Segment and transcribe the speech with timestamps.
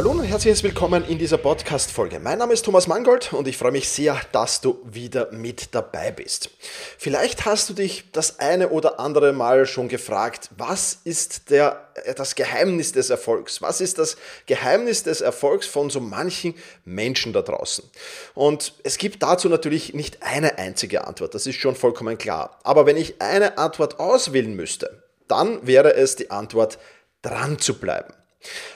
[0.00, 2.20] Hallo und herzliches Willkommen in dieser Podcast-Folge.
[2.20, 6.10] Mein Name ist Thomas Mangold und ich freue mich sehr, dass du wieder mit dabei
[6.10, 6.48] bist.
[6.96, 12.14] Vielleicht hast du dich das eine oder andere Mal schon gefragt, was ist der, äh,
[12.14, 13.60] das Geheimnis des Erfolgs?
[13.60, 14.16] Was ist das
[14.46, 16.54] Geheimnis des Erfolgs von so manchen
[16.86, 17.84] Menschen da draußen?
[18.32, 22.58] Und es gibt dazu natürlich nicht eine einzige Antwort, das ist schon vollkommen klar.
[22.62, 26.78] Aber wenn ich eine Antwort auswählen müsste, dann wäre es die Antwort,
[27.20, 28.14] dran zu bleiben.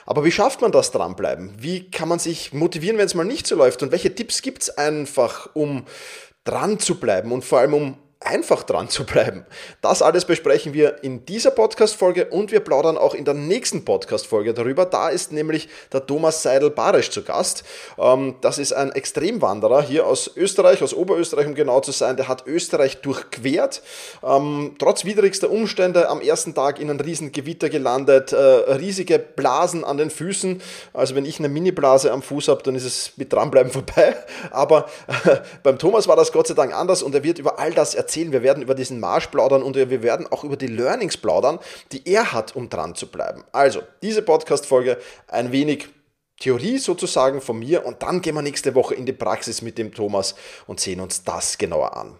[0.05, 1.53] Aber wie schafft man das dranbleiben?
[1.57, 3.83] Wie kann man sich motivieren, wenn es mal nicht so läuft?
[3.83, 5.85] Und welche Tipps gibt es einfach, um
[6.43, 9.45] dran zu bleiben und vor allem um einfach dran zu bleiben.
[9.81, 14.53] Das alles besprechen wir in dieser Podcast-Folge und wir plaudern auch in der nächsten Podcast-Folge
[14.53, 14.85] darüber.
[14.85, 17.63] Da ist nämlich der Thomas Seidel-Barisch zu Gast.
[17.99, 22.17] Ähm, das ist ein Extremwanderer hier aus Österreich, aus Oberösterreich, um genau zu sein.
[22.17, 23.81] Der hat Österreich durchquert,
[24.23, 29.97] ähm, trotz widrigster Umstände am ersten Tag in ein Riesengewitter gelandet, äh, riesige Blasen an
[29.97, 30.61] den Füßen.
[30.93, 34.15] Also wenn ich eine Mini-Blase am Fuß habe, dann ist es mit dranbleiben vorbei.
[34.49, 34.87] Aber
[35.25, 37.93] äh, beim Thomas war das Gott sei Dank anders und er wird über all das
[37.93, 38.31] erzählen erzählen.
[38.31, 41.59] Wir werden über diesen Marsch plaudern und wir werden auch über die Learnings plaudern,
[41.91, 43.43] die er hat, um dran zu bleiben.
[43.51, 45.89] Also, diese Podcast-Folge ein wenig
[46.39, 49.93] Theorie sozusagen von mir und dann gehen wir nächste Woche in die Praxis mit dem
[49.93, 50.35] Thomas
[50.67, 52.19] und sehen uns das genauer an.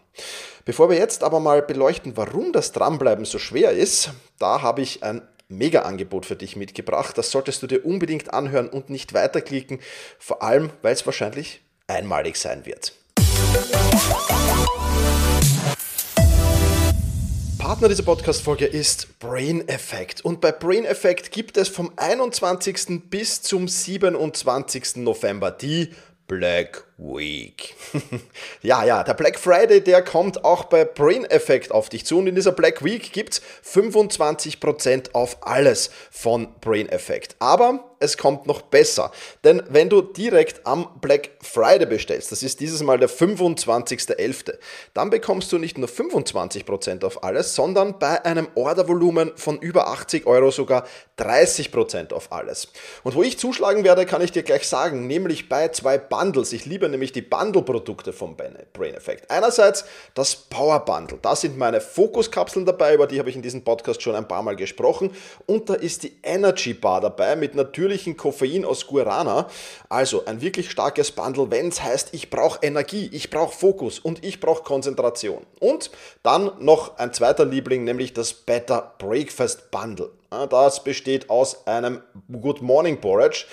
[0.63, 5.03] Bevor wir jetzt aber mal beleuchten, warum das Dranbleiben so schwer ist, da habe ich
[5.03, 7.17] ein Mega-Angebot für dich mitgebracht.
[7.17, 9.79] Das solltest du dir unbedingt anhören und nicht weiterklicken,
[10.17, 12.93] vor allem weil es wahrscheinlich einmalig sein wird.
[17.67, 20.23] Partner dieser Podcast-Folge ist Brain Effect.
[20.23, 23.09] Und bei Brain Effect gibt es vom 21.
[23.09, 24.97] bis zum 27.
[24.97, 25.89] November die
[26.27, 27.75] Black Week.
[28.61, 32.19] ja, ja, der Black Friday, der kommt auch bei Brain Effect auf dich zu.
[32.19, 37.35] Und in dieser Black Week gibt es 25% auf alles von Brain Effect.
[37.39, 39.11] Aber es kommt noch besser.
[39.43, 44.53] Denn wenn du direkt am Black Friday bestellst, das ist dieses Mal der 25.11.,
[44.93, 50.25] dann bekommst du nicht nur 25% auf alles, sondern bei einem Ordervolumen von über 80
[50.27, 50.85] Euro sogar
[51.19, 52.69] 30% auf alles.
[53.03, 56.53] Und wo ich zuschlagen werde, kann ich dir gleich sagen, nämlich bei zwei Bundles.
[56.53, 59.29] Ich liebe liebe, nämlich die Bundle-Produkte vom Brain Effect.
[59.29, 61.17] Einerseits das Power Bundle.
[61.21, 64.43] Da sind meine Fokuskapseln dabei, über die habe ich in diesem Podcast schon ein paar
[64.43, 65.11] Mal gesprochen.
[65.45, 69.47] Und da ist die Energy Bar dabei mit natürlichem Koffein aus Guarana.
[69.89, 74.23] Also ein wirklich starkes Bundle, wenn es heißt, ich brauche Energie, ich brauche Fokus und
[74.23, 75.45] ich brauche Konzentration.
[75.59, 75.91] Und
[76.23, 80.11] dann noch ein zweiter Liebling, nämlich das Better Breakfast Bundle.
[80.49, 82.01] Das besteht aus einem
[82.31, 83.45] Good Morning Porridge.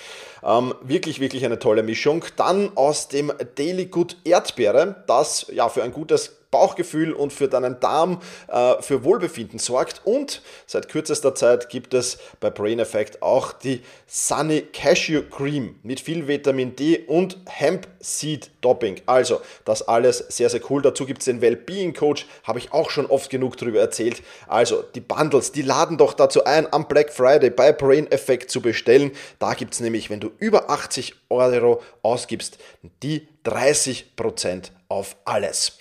[0.45, 2.25] Ähm, wirklich, wirklich eine tolle Mischung.
[2.35, 7.79] Dann aus dem Daily Good Erdbeere, das ja für ein gutes Bauchgefühl und für deinen
[7.79, 10.01] Darm äh, für Wohlbefinden sorgt.
[10.05, 15.99] Und seit kürzester Zeit gibt es bei Brain Effect auch die Sunny Cashew Cream mit
[15.99, 19.01] viel Vitamin D und Hemp Seed Topping.
[19.07, 20.83] Also das alles sehr, sehr cool.
[20.83, 24.21] Dazu gibt es den Wellbeing Coach, habe ich auch schon oft genug darüber erzählt.
[24.47, 28.61] Also die Bundles, die laden doch dazu ein, am Black Friday bei Brain Effect zu
[28.61, 29.11] bestellen.
[29.39, 32.59] Da gibt es nämlich, wenn du über 80 Euro ausgibst,
[33.01, 35.77] die 30% auf alles.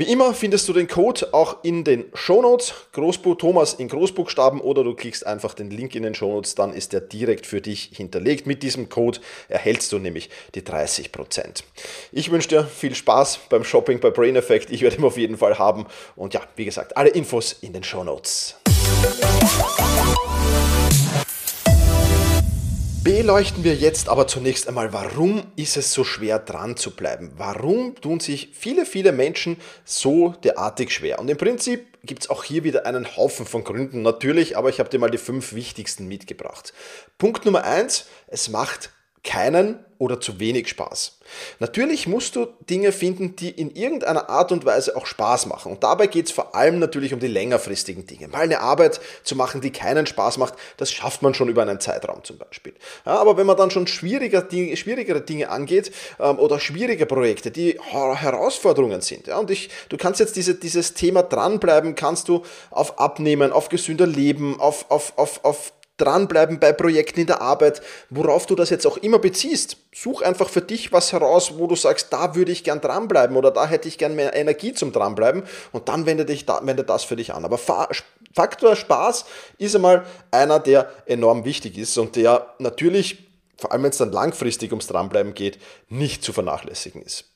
[0.00, 4.82] Wie immer findest du den Code auch in den Shownotes, Großbuch Thomas in Großbuchstaben oder
[4.82, 8.46] du klickst einfach den Link in den Shownotes, dann ist der direkt für dich hinterlegt.
[8.46, 9.18] Mit diesem Code
[9.50, 11.64] erhältst du nämlich die 30%.
[12.12, 14.70] Ich wünsche dir viel Spaß beim Shopping bei Brain Effect.
[14.70, 15.84] Ich werde ihn auf jeden Fall haben.
[16.16, 18.56] Und ja, wie gesagt, alle Infos in den Shownotes.
[23.02, 27.32] Beleuchten wir jetzt aber zunächst einmal, warum ist es so schwer dran zu bleiben?
[27.38, 29.56] Warum tun sich viele, viele Menschen
[29.86, 31.18] so derartig schwer?
[31.18, 34.80] Und im Prinzip gibt es auch hier wieder einen Haufen von Gründen natürlich, aber ich
[34.80, 36.74] habe dir mal die fünf wichtigsten mitgebracht.
[37.16, 38.90] Punkt Nummer eins, es macht
[39.22, 41.18] keinen oder zu wenig Spaß.
[41.58, 45.72] Natürlich musst du Dinge finden, die in irgendeiner Art und Weise auch Spaß machen.
[45.72, 48.28] Und dabei geht es vor allem natürlich um die längerfristigen Dinge.
[48.28, 51.80] Mal eine Arbeit zu machen, die keinen Spaß macht, das schafft man schon über einen
[51.80, 52.72] Zeitraum zum Beispiel.
[53.04, 57.50] Ja, aber wenn man dann schon schwieriger Dinge, schwierigere Dinge angeht ähm, oder schwierige Projekte,
[57.50, 62.42] die Herausforderungen sind, ja, und ich, du kannst jetzt diese, dieses Thema dranbleiben, kannst du
[62.70, 67.82] auf Abnehmen, auf gesünder Leben, auf, auf, auf, auf dranbleiben bei Projekten in der Arbeit,
[68.10, 69.76] worauf du das jetzt auch immer beziehst.
[69.94, 73.50] Such einfach für dich was heraus, wo du sagst, da würde ich gern dranbleiben oder
[73.50, 75.42] da hätte ich gern mehr Energie zum dranbleiben
[75.72, 77.44] und dann wende, dich da, wende das für dich an.
[77.44, 77.58] Aber
[78.32, 79.24] Faktor Spaß
[79.58, 83.29] ist einmal einer, der enorm wichtig ist und der natürlich
[83.60, 85.58] vor allem wenn es dann langfristig ums Dranbleiben geht,
[85.88, 87.26] nicht zu vernachlässigen ist.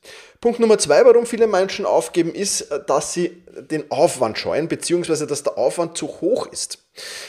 [0.40, 5.26] Punkt Nummer zwei, warum viele Menschen aufgeben, ist, äh, dass sie den Aufwand scheuen, beziehungsweise
[5.26, 6.78] dass der Aufwand zu hoch ist.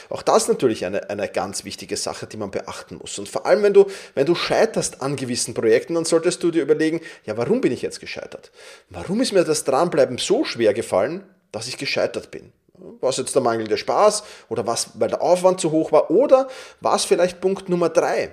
[0.08, 3.18] Auch das ist natürlich eine, eine ganz wichtige Sache, die man beachten muss.
[3.18, 6.62] Und vor allem, wenn du, wenn du scheiterst an gewissen Projekten, dann solltest du dir
[6.62, 8.50] überlegen, ja, warum bin ich jetzt gescheitert?
[8.90, 12.52] Warum ist mir das Dranbleiben so schwer gefallen, dass ich gescheitert bin?
[13.00, 16.10] War es jetzt der mangelnde Spaß oder was, weil der Aufwand zu hoch war?
[16.10, 16.48] Oder
[16.80, 18.30] war es vielleicht Punkt Nummer drei?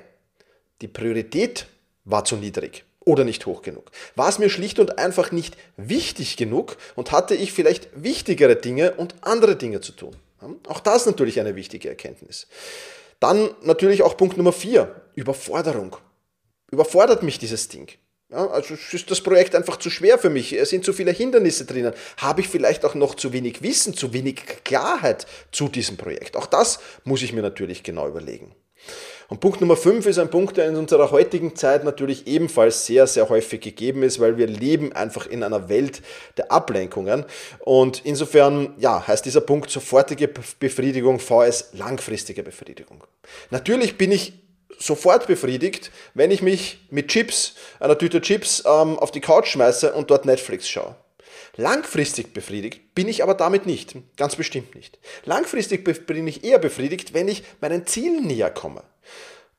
[0.81, 1.67] Die Priorität
[2.05, 3.91] war zu niedrig oder nicht hoch genug?
[4.15, 8.93] War es mir schlicht und einfach nicht wichtig genug und hatte ich vielleicht wichtigere Dinge
[8.93, 10.15] und andere Dinge zu tun?
[10.67, 12.47] Auch das ist natürlich eine wichtige Erkenntnis.
[13.19, 15.95] Dann natürlich auch Punkt Nummer vier: Überforderung.
[16.71, 17.87] Überfordert mich dieses Ding?
[18.29, 20.53] Ja, also ist das Projekt einfach zu schwer für mich?
[20.53, 21.93] Es sind zu viele Hindernisse drinnen.
[22.17, 26.35] Habe ich vielleicht auch noch zu wenig Wissen, zu wenig Klarheit zu diesem Projekt?
[26.35, 28.55] Auch das muss ich mir natürlich genau überlegen.
[29.33, 33.07] Und Punkt Nummer 5 ist ein Punkt, der in unserer heutigen Zeit natürlich ebenfalls sehr,
[33.07, 36.03] sehr häufig gegeben ist, weil wir leben einfach in einer Welt
[36.38, 37.25] der Ablenkungen.
[37.57, 43.03] Und insofern, ja, heißt dieser Punkt sofortige Befriedigung, VS langfristige Befriedigung.
[43.50, 44.33] Natürlich bin ich
[44.77, 49.94] sofort befriedigt, wenn ich mich mit Chips, einer Tüte Chips ähm, auf die Couch schmeiße
[49.94, 50.95] und dort Netflix schaue.
[51.57, 54.99] Langfristig befriedigt bin ich aber damit nicht, ganz bestimmt nicht.
[55.25, 58.83] Langfristig bin ich eher befriedigt, wenn ich meinen Zielen näher komme.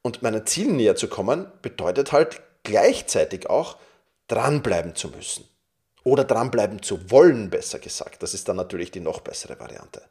[0.03, 3.77] Und meinen Zielen näher zu kommen, bedeutet halt gleichzeitig auch
[4.29, 5.49] dranbleiben zu müssen.
[6.03, 8.23] Oder dranbleiben zu wollen, besser gesagt.
[8.23, 10.03] Das ist dann natürlich die noch bessere Variante.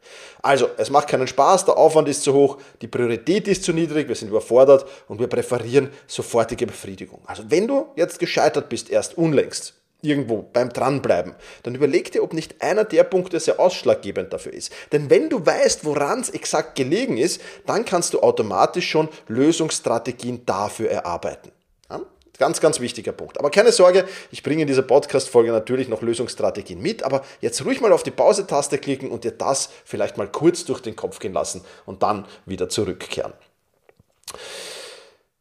[0.41, 4.07] Also, es macht keinen Spaß, der Aufwand ist zu hoch, die Priorität ist zu niedrig,
[4.07, 7.21] wir sind überfordert und wir präferieren sofortige Befriedigung.
[7.27, 11.33] Also, wenn du jetzt gescheitert bist, erst unlängst, irgendwo beim Dranbleiben,
[11.63, 14.71] dann überleg dir, ob nicht einer der Punkte sehr ausschlaggebend dafür ist.
[14.91, 20.45] Denn wenn du weißt, woran es exakt gelegen ist, dann kannst du automatisch schon Lösungsstrategien
[20.45, 21.51] dafür erarbeiten.
[21.89, 22.01] Ja?
[22.37, 23.39] Ganz, ganz wichtiger Punkt.
[23.39, 27.79] Aber keine Sorge, ich bringe in dieser Podcast-Folge natürlich noch Lösungsstrategien mit, aber jetzt ruhig
[27.79, 31.33] mal auf die Pause-Taste klicken und dir das vielleicht mal kurz durch den Kopf gehen
[31.33, 33.33] lassen und dann wieder zurückkehren.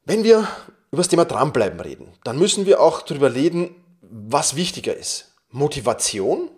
[0.04, 0.48] Wenn wir
[0.90, 3.74] über das Thema Dranbleiben reden, dann müssen wir auch darüber reden,
[4.12, 6.50] was wichtiger ist, Motivation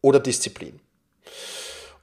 [0.00, 0.80] oder Disziplin?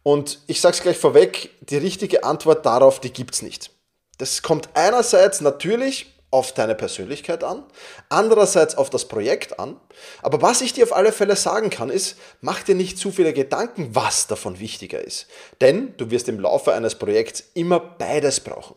[0.03, 3.71] Und ich sage es gleich vorweg, die richtige Antwort darauf, die gibt es nicht.
[4.19, 7.63] Das kommt einerseits natürlich auf deine Persönlichkeit an,
[8.09, 9.79] andererseits auf das Projekt an.
[10.21, 13.33] Aber was ich dir auf alle Fälle sagen kann, ist, mach dir nicht zu viele
[13.33, 15.25] Gedanken, was davon wichtiger ist.
[15.59, 18.75] Denn du wirst im Laufe eines Projekts immer beides brauchen.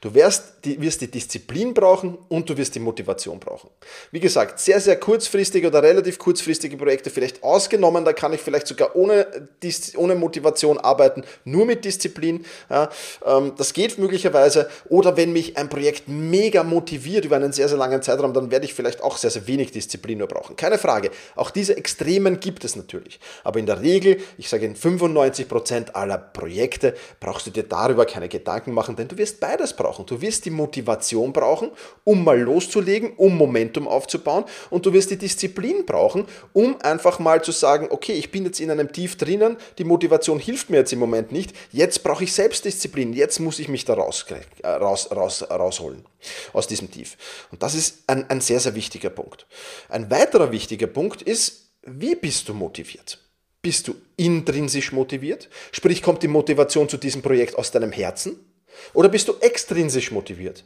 [0.00, 3.70] Du wirst die, wirst die Disziplin brauchen und du wirst die Motivation brauchen.
[4.10, 8.66] Wie gesagt, sehr, sehr kurzfristige oder relativ kurzfristige Projekte vielleicht ausgenommen, da kann ich vielleicht
[8.66, 9.48] sogar ohne,
[9.96, 12.44] ohne Motivation arbeiten, nur mit Disziplin.
[12.70, 12.90] Ja,
[13.24, 14.68] ähm, das geht möglicherweise.
[14.88, 18.66] Oder wenn mich ein Projekt mega motiviert über einen sehr, sehr langen Zeitraum, dann werde
[18.66, 20.56] ich vielleicht auch sehr, sehr wenig Disziplin nur brauchen.
[20.56, 21.10] Keine Frage.
[21.36, 23.20] Auch diese Extremen gibt es natürlich.
[23.44, 28.28] Aber in der Regel, ich sage in 95% aller Projekte, brauchst du dir darüber keine
[28.28, 30.06] Gedanken machen, denn du wirst beide beides brauchen.
[30.06, 31.70] Du wirst die Motivation brauchen,
[32.04, 37.42] um mal loszulegen, um Momentum aufzubauen und du wirst die Disziplin brauchen, um einfach mal
[37.42, 40.92] zu sagen, okay, ich bin jetzt in einem Tief drinnen, die Motivation hilft mir jetzt
[40.92, 44.24] im Moment nicht, jetzt brauche ich Selbstdisziplin, jetzt muss ich mich da raus,
[44.62, 46.04] äh, raus, raus, rausholen
[46.52, 47.16] aus diesem Tief.
[47.50, 49.46] Und das ist ein, ein sehr, sehr wichtiger Punkt.
[49.88, 53.18] Ein weiterer wichtiger Punkt ist, wie bist du motiviert?
[53.60, 55.48] Bist du intrinsisch motiviert?
[55.72, 58.47] Sprich, kommt die Motivation zu diesem Projekt aus deinem Herzen?
[58.94, 60.64] Oder bist du extrinsisch motiviert?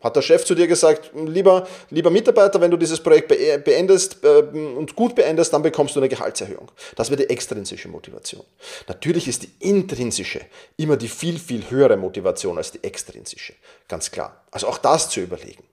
[0.00, 3.28] Hat der Chef zu dir gesagt, lieber, lieber Mitarbeiter, wenn du dieses Projekt
[3.64, 6.70] beendest äh, und gut beendest, dann bekommst du eine Gehaltserhöhung.
[6.94, 8.44] Das wäre die extrinsische Motivation.
[8.86, 10.40] Natürlich ist die intrinsische
[10.76, 13.54] immer die viel, viel höhere Motivation als die extrinsische.
[13.88, 14.44] Ganz klar.
[14.52, 15.64] Also auch das zu überlegen.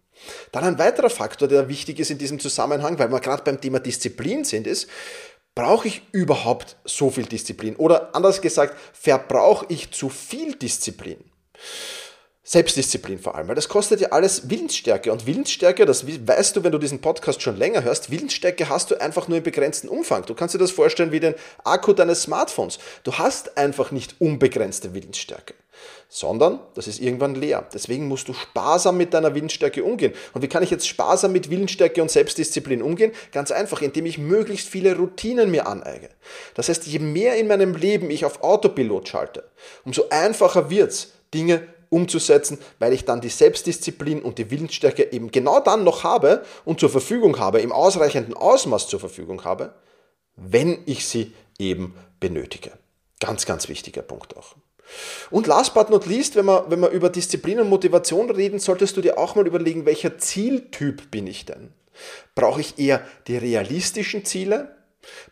[0.52, 3.80] Dann ein weiterer Faktor, der wichtig ist in diesem Zusammenhang, weil wir gerade beim Thema
[3.80, 4.90] Disziplin sind, ist,
[5.54, 7.76] brauche ich überhaupt so viel Disziplin?
[7.76, 11.24] Oder anders gesagt, verbrauche ich zu viel Disziplin?
[12.48, 15.12] Selbstdisziplin vor allem, weil das kostet ja alles Willensstärke.
[15.12, 19.02] Und Willensstärke, das weißt du, wenn du diesen Podcast schon länger hörst, Willensstärke hast du
[19.02, 20.24] einfach nur im begrenzten Umfang.
[20.28, 22.78] Du kannst dir das vorstellen wie den Akku deines Smartphones.
[23.04, 25.56] Du hast einfach nicht unbegrenzte Willensstärke,
[26.08, 27.68] sondern das ist irgendwann leer.
[27.74, 30.14] Deswegen musst du sparsam mit deiner Willensstärke umgehen.
[30.36, 33.12] Und wie kann ich jetzt sparsam mit Willensstärke und Selbstdisziplin umgehen?
[33.32, 36.10] Ganz einfach, indem ich möglichst viele Routinen mir aneige.
[36.54, 39.50] Das heißt, je mehr in meinem Leben ich auf Autopilot schalte,
[39.84, 45.60] umso einfacher wird's Dinge umzusetzen, weil ich dann die Selbstdisziplin und die Willensstärke eben genau
[45.60, 49.76] dann noch habe und zur Verfügung habe, im ausreichenden Ausmaß zur Verfügung habe,
[50.36, 52.72] wenn ich sie eben benötige.
[53.20, 54.56] Ganz, ganz wichtiger Punkt auch.
[55.32, 58.98] Und last but not least, wenn wir, wenn wir über Disziplin und Motivation reden, solltest
[58.98, 61.74] du dir auch mal überlegen, welcher Zieltyp bin ich denn?
[62.36, 64.76] Brauche ich eher die realistischen Ziele?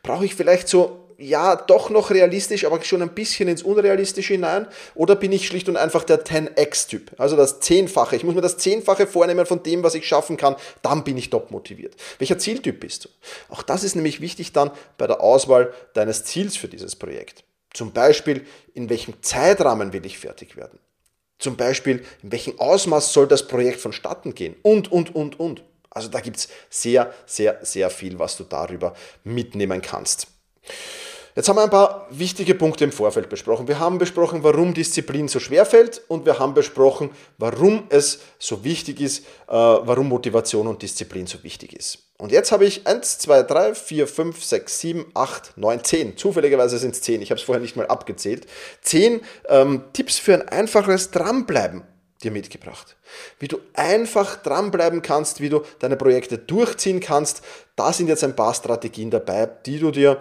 [0.01, 4.67] Brauche ich vielleicht so ja, doch noch realistisch, aber schon ein bisschen ins Unrealistische hinein?
[4.95, 7.11] Oder bin ich schlicht und einfach der 10x-Typ?
[7.17, 8.15] Also das Zehnfache.
[8.15, 10.55] Ich muss mir das Zehnfache vornehmen von dem, was ich schaffen kann.
[10.81, 11.95] Dann bin ich top motiviert.
[12.19, 13.09] Welcher Zieltyp bist du?
[13.49, 17.43] Auch das ist nämlich wichtig dann bei der Auswahl deines Ziels für dieses Projekt.
[17.73, 20.79] Zum Beispiel, in welchem Zeitrahmen will ich fertig werden?
[21.39, 24.55] Zum Beispiel, in welchem Ausmaß soll das Projekt vonstatten gehen?
[24.61, 25.63] Und, und, und, und.
[25.89, 30.27] Also da gibt es sehr, sehr, sehr viel, was du darüber mitnehmen kannst.
[31.35, 33.67] Jetzt haben wir ein paar wichtige Punkte im Vorfeld besprochen.
[33.67, 37.09] Wir haben besprochen, warum Disziplin so schwer fällt und wir haben besprochen,
[37.39, 41.99] warum es so wichtig ist, äh, warum Motivation und Disziplin so wichtig ist.
[42.19, 46.17] Und jetzt habe ich 1, 2, 3, 4, 5, 6, 7, 8, 9, 10.
[46.17, 47.23] Zufälligerweise sind es 10.
[47.23, 48.45] Ich habe es vorher nicht mal abgezählt.
[48.81, 51.83] 10 ähm, Tipps für ein einfaches Dranbleiben
[52.23, 52.95] dir mitgebracht.
[53.39, 57.41] Wie du einfach dranbleiben kannst, wie du deine Projekte durchziehen kannst.
[57.75, 60.19] Da sind jetzt ein paar Strategien dabei, die du dir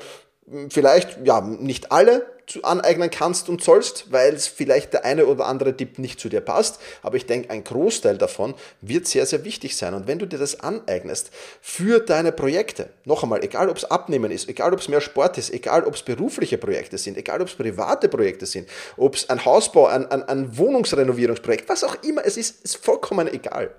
[0.69, 2.27] vielleicht ja nicht alle
[2.63, 6.41] aneignen kannst und sollst, weil es vielleicht der eine oder andere Tipp nicht zu dir
[6.41, 9.95] passt, aber ich denke, ein Großteil davon wird sehr, sehr wichtig sein.
[9.95, 11.31] Und wenn du dir das aneignest
[11.61, 15.39] für deine Projekte, noch einmal, egal ob es Abnehmen ist, egal ob es mehr Sport
[15.39, 19.31] ist, egal ob es berufliche Projekte sind, egal ob es private Projekte sind, ob es
[19.31, 23.75] ein Hausbau, ein, ein, ein Wohnungsrenovierungsprojekt, was auch immer es ist, ist vollkommen egal.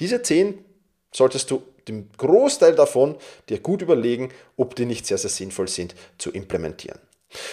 [0.00, 0.64] Diese zehn
[1.12, 3.16] solltest du den Großteil davon
[3.48, 6.98] dir gut überlegen, ob die nicht sehr, sehr sinnvoll sind zu implementieren.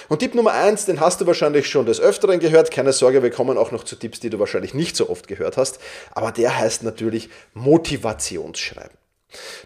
[0.10, 2.72] Und Tipp Nummer eins, den hast du wahrscheinlich schon des Öfteren gehört.
[2.72, 5.58] Keine Sorge, wir kommen auch noch zu Tipps, die du wahrscheinlich nicht so oft gehört
[5.58, 5.80] hast.
[6.12, 8.98] Aber der heißt natürlich Motivationsschreiben.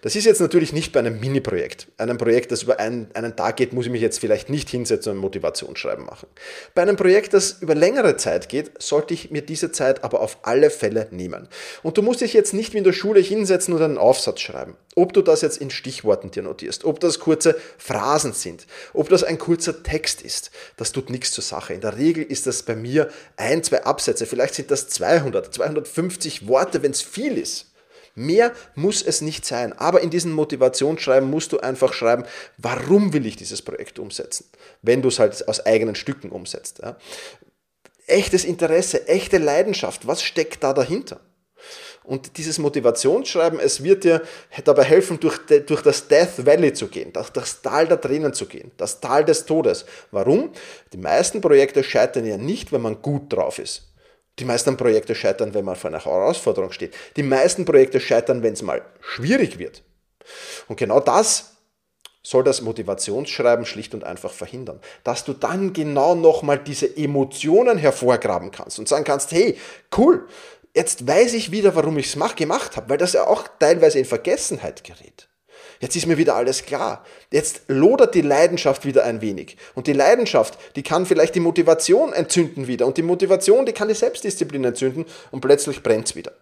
[0.01, 1.87] Das ist jetzt natürlich nicht bei einem Mini-Projekt.
[1.97, 5.11] Einem Projekt, das über einen, einen Tag geht, muss ich mich jetzt vielleicht nicht hinsetzen
[5.11, 6.27] und ein Motivationsschreiben machen.
[6.73, 10.39] Bei einem Projekt, das über längere Zeit geht, sollte ich mir diese Zeit aber auf
[10.41, 11.47] alle Fälle nehmen.
[11.83, 14.75] Und du musst dich jetzt nicht wie in der Schule hinsetzen und einen Aufsatz schreiben.
[14.95, 19.23] Ob du das jetzt in Stichworten dir notierst, ob das kurze Phrasen sind, ob das
[19.23, 21.75] ein kurzer Text ist, das tut nichts zur Sache.
[21.75, 26.47] In der Regel ist das bei mir ein, zwei Absätze, vielleicht sind das 200, 250
[26.47, 27.70] Worte, wenn es viel ist.
[28.15, 29.73] Mehr muss es nicht sein.
[29.73, 32.23] Aber in diesem Motivationsschreiben musst du einfach schreiben,
[32.57, 34.45] warum will ich dieses Projekt umsetzen,
[34.81, 36.79] wenn du es halt aus eigenen Stücken umsetzt.
[36.81, 36.97] Ja.
[38.07, 41.21] Echtes Interesse, echte Leidenschaft, was steckt da dahinter?
[42.03, 44.23] Und dieses Motivationsschreiben, es wird dir
[44.65, 45.37] dabei helfen, durch,
[45.67, 49.23] durch das Death Valley zu gehen, durch das Tal der Tränen zu gehen, das Tal
[49.23, 49.85] des Todes.
[50.09, 50.51] Warum?
[50.93, 53.90] Die meisten Projekte scheitern ja nicht, wenn man gut drauf ist.
[54.39, 56.95] Die meisten Projekte scheitern, wenn man vor einer Herausforderung steht.
[57.15, 59.83] Die meisten Projekte scheitern, wenn es mal schwierig wird.
[60.67, 61.57] Und genau das
[62.23, 64.79] soll das Motivationsschreiben schlicht und einfach verhindern.
[65.03, 69.57] Dass du dann genau nochmal diese Emotionen hervorgraben kannst und sagen kannst, hey,
[69.97, 70.27] cool,
[70.73, 74.05] jetzt weiß ich wieder, warum ich es gemacht habe, weil das ja auch teilweise in
[74.05, 75.27] Vergessenheit gerät.
[75.81, 77.03] Jetzt ist mir wieder alles klar.
[77.31, 79.57] Jetzt lodert die Leidenschaft wieder ein wenig.
[79.73, 82.85] Und die Leidenschaft, die kann vielleicht die Motivation entzünden wieder.
[82.85, 86.33] Und die Motivation, die kann die Selbstdisziplin entzünden und plötzlich brennt es wieder.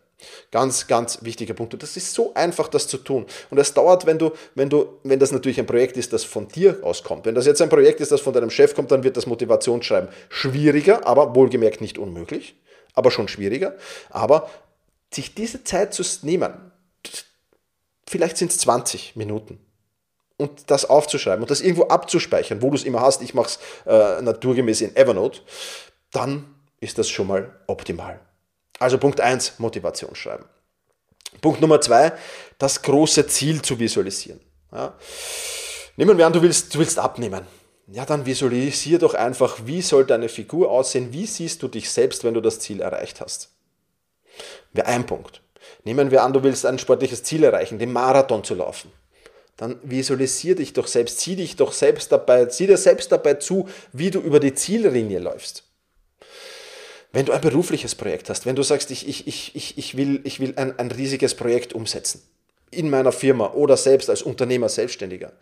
[0.52, 1.74] Ganz, ganz wichtiger Punkt.
[1.74, 3.26] Und das ist so einfach, das zu tun.
[3.50, 6.50] Und es dauert, wenn du, wenn du, wenn das natürlich ein Projekt ist, das von
[6.50, 7.26] dir auskommt.
[7.26, 10.10] Wenn das jetzt ein Projekt ist, das von deinem Chef kommt, dann wird das Motivationsschreiben
[10.28, 12.56] schwieriger, aber wohlgemerkt nicht unmöglich,
[12.94, 13.78] aber schon schwieriger.
[14.10, 14.50] Aber
[15.14, 16.54] sich diese Zeit zu nehmen,
[18.10, 19.60] vielleicht sind es 20 Minuten.
[20.38, 23.60] Und das aufzuschreiben und das irgendwo abzuspeichern, wo du es immer hast, ich mache es
[23.86, 25.42] äh, naturgemäß in Evernote,
[26.12, 28.20] dann ist das schon mal optimal.
[28.80, 30.46] Also Punkt 1, Motivation schreiben.
[31.42, 32.14] Punkt Nummer 2,
[32.58, 34.40] das große Ziel zu visualisieren.
[34.72, 34.94] Ja.
[35.98, 37.46] Nehmen wir an, du willst, du willst abnehmen.
[37.88, 42.24] Ja, dann visualisier doch einfach, wie soll deine Figur aussehen, wie siehst du dich selbst,
[42.24, 43.50] wenn du das Ziel erreicht hast.
[44.72, 45.42] Wäre ein Punkt.
[45.90, 48.92] Nehmen wir an, du willst ein sportliches Ziel erreichen, den Marathon zu laufen.
[49.58, 53.68] Dann visualisier dich doch selbst, zieh dich doch selbst dabei, zieh dir selbst dabei zu,
[53.92, 55.64] wie du über die Ziellinie läufst.
[57.12, 60.40] Wenn du ein berufliches Projekt hast, wenn du sagst, ich, ich, ich, ich will, ich
[60.40, 62.22] will ein, ein riesiges Projekt umsetzen,
[62.70, 65.34] in meiner Firma oder selbst als Unternehmer, Selbstständiger,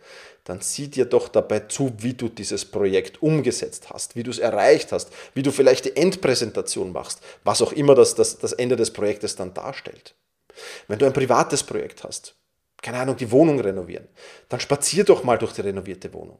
[0.44, 4.38] dann sieh dir doch dabei zu, wie du dieses Projekt umgesetzt hast, wie du es
[4.38, 8.76] erreicht hast, wie du vielleicht die Endpräsentation machst, was auch immer das, das, das Ende
[8.76, 10.14] des Projektes dann darstellt.
[10.86, 12.34] Wenn du ein privates Projekt hast,
[12.82, 14.08] keine Ahnung, die Wohnung renovieren,
[14.48, 16.38] dann spazier doch mal durch die renovierte Wohnung.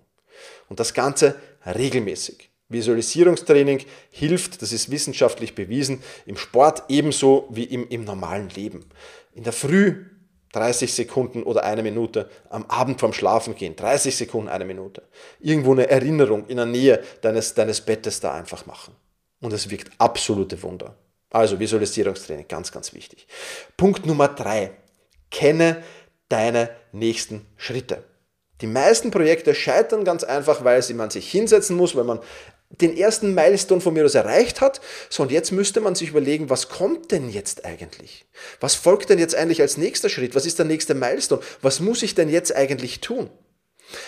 [0.68, 2.50] Und das Ganze regelmäßig.
[2.68, 8.84] Visualisierungstraining hilft, das ist wissenschaftlich bewiesen, im Sport ebenso wie im, im normalen Leben.
[9.34, 10.04] In der Früh
[10.52, 15.02] 30 Sekunden oder eine Minute, am Abend vorm Schlafen gehen, 30 Sekunden, eine Minute.
[15.40, 18.94] Irgendwo eine Erinnerung in der Nähe deines, deines Bettes da einfach machen.
[19.40, 20.96] Und es wirkt absolute Wunder.
[21.30, 23.26] Also Visualisierungstraining, ganz, ganz wichtig.
[23.76, 24.72] Punkt Nummer drei.
[25.30, 25.82] Kenne
[26.28, 28.04] deine nächsten Schritte.
[28.60, 32.20] Die meisten Projekte scheitern ganz einfach, weil man sich hinsetzen muss, weil man
[32.70, 34.80] den ersten Milestone von mir aus erreicht hat.
[35.08, 38.26] So, und jetzt müsste man sich überlegen, was kommt denn jetzt eigentlich?
[38.60, 40.34] Was folgt denn jetzt eigentlich als nächster Schritt?
[40.34, 41.40] Was ist der nächste Milestone?
[41.62, 43.30] Was muss ich denn jetzt eigentlich tun?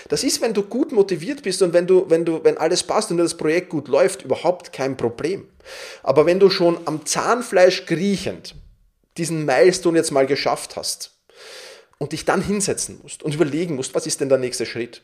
[0.08, 3.10] Das ist, wenn du gut motiviert bist und wenn du, wenn du, wenn alles passt
[3.10, 5.48] und das Projekt gut läuft, überhaupt kein Problem.
[6.02, 8.54] Aber wenn du schon am Zahnfleisch kriechend
[9.16, 11.12] diesen Milestone jetzt mal geschafft hast
[11.98, 15.02] und dich dann hinsetzen musst und überlegen musst, was ist denn der nächste Schritt?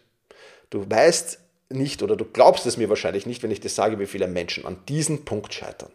[0.70, 4.06] Du weißt, nicht oder du glaubst es mir wahrscheinlich nicht, wenn ich dir sage, wie
[4.06, 5.90] viele Menschen an diesem Punkt scheitern.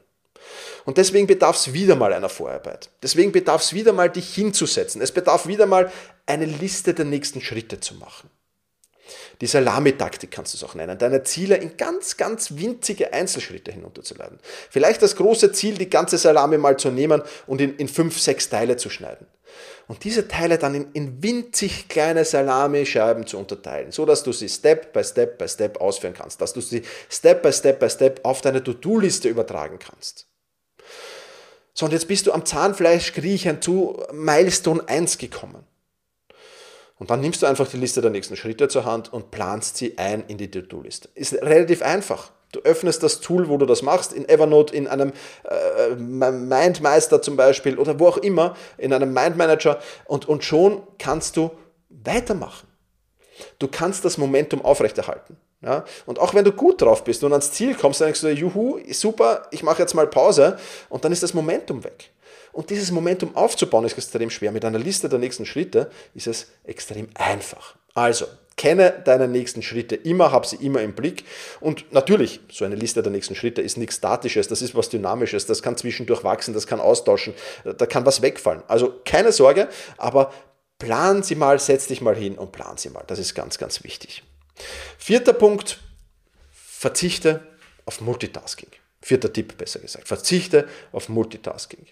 [0.86, 2.90] Und deswegen bedarf es wieder mal einer Vorarbeit.
[3.04, 5.02] Deswegen bedarf es wieder mal, dich hinzusetzen.
[5.02, 5.92] Es bedarf wieder mal,
[6.26, 8.30] eine Liste der nächsten Schritte zu machen.
[9.42, 14.40] Die Salamitaktik kannst du es auch nennen, deine Ziele in ganz, ganz winzige Einzelschritte hinunterzuladen.
[14.70, 18.50] Vielleicht das große Ziel, die ganze Salami mal zu nehmen und in, in fünf, sechs
[18.50, 19.26] Teile zu schneiden
[19.88, 24.48] und diese Teile dann in, in winzig kleine Salamischeiben zu unterteilen, so dass du sie
[24.48, 28.22] Step by Step by Step ausführen kannst, dass du sie Step by Step by Step
[28.24, 30.28] auf deine To-Do-Liste übertragen kannst.
[31.74, 35.66] So, und jetzt bist du am Zahnfleisch kriechend zu Milestone 1 gekommen.
[37.02, 39.98] Und dann nimmst du einfach die Liste der nächsten Schritte zur Hand und planst sie
[39.98, 41.10] ein in die To-Do-Liste.
[41.16, 42.30] Ist relativ einfach.
[42.52, 45.12] Du öffnest das Tool, wo du das machst, in Evernote, in einem
[45.44, 51.38] äh, Mindmeister zum Beispiel oder wo auch immer, in einem Mindmanager und, und schon kannst
[51.38, 51.50] du
[51.90, 52.68] weitermachen.
[53.58, 55.38] Du kannst das Momentum aufrechterhalten.
[55.62, 55.86] Ja?
[56.06, 58.80] Und auch wenn du gut drauf bist und ans Ziel kommst, dann denkst du, juhu,
[58.92, 60.60] super, ich mache jetzt mal Pause
[60.90, 62.12] und dann ist das Momentum weg.
[62.52, 64.52] Und dieses Momentum aufzubauen ist extrem schwer.
[64.52, 67.76] Mit einer Liste der nächsten Schritte ist es extrem einfach.
[67.94, 68.26] Also,
[68.58, 71.24] Kenne deine nächsten Schritte immer, hab sie immer im Blick.
[71.62, 75.48] Und natürlich, so eine Liste der nächsten Schritte ist nichts Statisches, das ist was Dynamisches,
[75.48, 77.34] das kann zwischendurch wachsen, das kann austauschen,
[77.64, 78.62] da kann was wegfallen.
[78.68, 80.32] Also keine Sorge, aber
[80.78, 83.04] plan sie mal, setz dich mal hin und plan sie mal.
[83.08, 84.22] Das ist ganz, ganz wichtig.
[84.98, 85.80] Vierter Punkt,
[86.52, 87.42] verzichte
[87.86, 88.70] auf Multitasking.
[89.02, 90.08] Vierter Tipp, besser gesagt.
[90.08, 91.86] Verzichte auf Multitasking.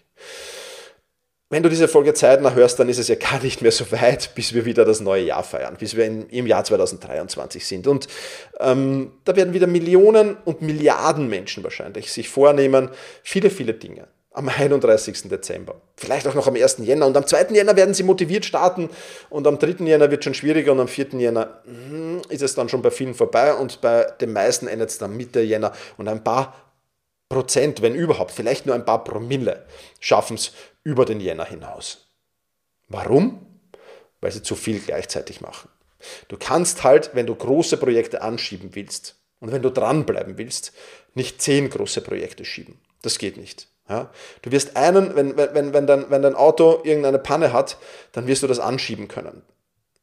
[1.52, 4.36] Wenn du diese Folge zeitnah hörst, dann ist es ja gar nicht mehr so weit,
[4.36, 7.88] bis wir wieder das neue Jahr feiern, bis wir in, im Jahr 2023 sind.
[7.88, 8.08] Und
[8.60, 12.90] ähm, da werden wieder Millionen und Milliarden Menschen wahrscheinlich sich vornehmen,
[13.24, 14.08] viele, viele Dinge.
[14.32, 15.24] am 31.
[15.28, 15.82] Dezember.
[15.98, 16.78] Vielleicht auch noch am 1.
[16.80, 17.08] Jänner.
[17.08, 17.48] Und am 2.
[17.50, 18.90] Jänner werden sie motiviert starten.
[19.32, 19.84] Und am 3.
[19.86, 20.72] Jänner wird schon schwieriger.
[20.72, 21.08] Und am 4.
[21.14, 23.56] Jänner hm, ist es dann schon bei vielen vorbei.
[23.56, 25.74] Und bei den meisten endet es dann Mitte Jänner.
[25.98, 26.69] Und ein paar
[27.30, 29.66] Prozent, wenn überhaupt, vielleicht nur ein paar Promille,
[30.00, 30.52] schaffen es
[30.84, 32.10] über den Jänner hinaus.
[32.88, 33.46] Warum?
[34.20, 35.70] Weil sie zu viel gleichzeitig machen.
[36.28, 40.74] Du kannst halt, wenn du große Projekte anschieben willst und wenn du dranbleiben willst,
[41.14, 42.80] nicht zehn große Projekte schieben.
[43.02, 43.68] Das geht nicht.
[43.88, 44.12] Ja?
[44.42, 47.78] Du wirst einen, wenn, wenn, wenn, dein, wenn dein Auto irgendeine Panne hat,
[48.12, 49.42] dann wirst du das anschieben können.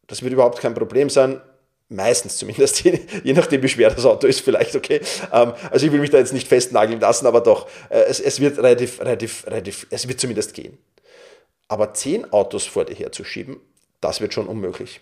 [0.06, 1.40] Das wird überhaupt kein Problem sein.
[1.88, 2.80] Meistens zumindest,
[3.24, 5.00] je nachdem wie schwer das Auto ist, vielleicht okay.
[5.32, 8.40] Ähm, also ich will mich da jetzt nicht festnageln lassen, aber doch, äh, es, es
[8.40, 10.78] wird relativ, relativ, relativ, es wird zumindest gehen.
[11.68, 13.60] Aber zehn Autos vor dir herzuschieben,
[14.00, 15.00] das wird schon unmöglich.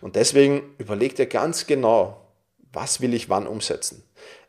[0.00, 2.26] Und deswegen überleg dir ganz genau,
[2.72, 4.02] was will ich wann umsetzen.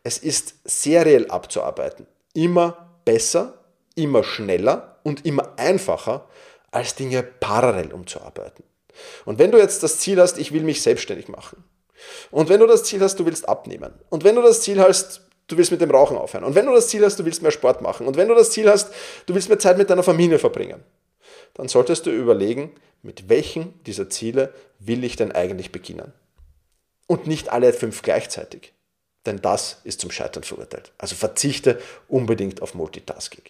[0.03, 2.07] Es ist seriell abzuarbeiten.
[2.33, 3.59] Immer besser,
[3.95, 6.27] immer schneller und immer einfacher,
[6.71, 8.63] als Dinge parallel umzuarbeiten.
[9.25, 11.63] Und wenn du jetzt das Ziel hast, ich will mich selbstständig machen.
[12.31, 13.93] Und wenn du das Ziel hast, du willst abnehmen.
[14.09, 16.43] Und wenn du das Ziel hast, du willst mit dem Rauchen aufhören.
[16.43, 18.07] Und wenn du das Ziel hast, du willst mehr Sport machen.
[18.07, 18.91] Und wenn du das Ziel hast,
[19.25, 20.83] du willst mehr Zeit mit deiner Familie verbringen.
[21.53, 26.13] Dann solltest du überlegen, mit welchen dieser Ziele will ich denn eigentlich beginnen?
[27.07, 28.73] Und nicht alle fünf gleichzeitig.
[29.25, 30.91] Denn das ist zum Scheitern verurteilt.
[30.97, 33.43] Also verzichte unbedingt auf Multitasking.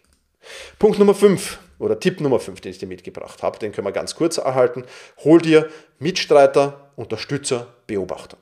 [0.80, 3.92] Punkt Nummer 5 oder Tipp Nummer 5, den ich dir mitgebracht habe, den können wir
[3.92, 4.86] ganz kurz erhalten.
[5.24, 8.38] Hol dir Mitstreiter, Unterstützer, Beobachter.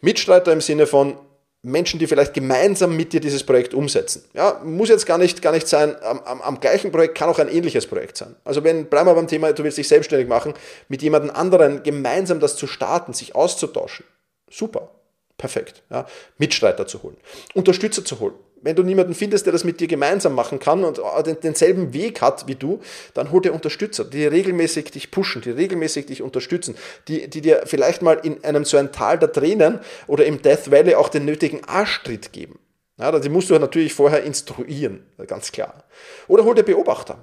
[0.00, 1.16] Mitstreiter im Sinne von,
[1.64, 4.24] Menschen, die vielleicht gemeinsam mit dir dieses Projekt umsetzen.
[4.34, 7.38] Ja, muss jetzt gar nicht, gar nicht sein, am, am, am, gleichen Projekt kann auch
[7.38, 8.34] ein ähnliches Projekt sein.
[8.42, 10.54] Also wenn, bleiben wir beim Thema, du willst dich selbstständig machen,
[10.88, 14.04] mit jemandem anderen gemeinsam das zu starten, sich auszutauschen.
[14.50, 14.90] Super,
[15.38, 15.84] perfekt.
[15.88, 17.16] Ja, Mitstreiter zu holen,
[17.54, 20.98] Unterstützer zu holen wenn du niemanden findest, der das mit dir gemeinsam machen kann und
[20.98, 22.80] äh, denselben Weg hat wie du,
[23.14, 26.76] dann hol dir Unterstützer, die regelmäßig dich pushen, die regelmäßig dich unterstützen,
[27.08, 30.70] die, die dir vielleicht mal in einem so ein Tal der Tränen oder im Death
[30.70, 32.58] Valley auch den nötigen Arschtritt geben.
[32.98, 35.84] Ja, die musst du natürlich vorher instruieren, ganz klar.
[36.28, 37.18] Oder hol dir Beobachter.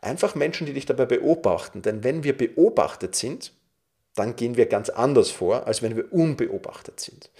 [0.00, 1.82] Einfach Menschen, die dich dabei beobachten.
[1.82, 3.52] Denn wenn wir beobachtet sind,
[4.14, 7.30] dann gehen wir ganz anders vor, als wenn wir unbeobachtet sind.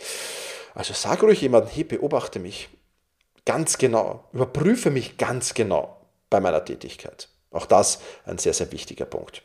[0.75, 2.69] Also sag ruhig jemandem, hey, beobachte mich
[3.49, 5.97] ganz genau, überprüfe mich ganz genau
[6.29, 7.29] bei meiner Tätigkeit.
[7.51, 9.41] Auch das ein sehr, sehr wichtiger Punkt.